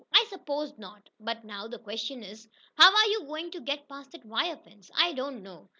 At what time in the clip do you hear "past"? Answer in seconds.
3.87-4.13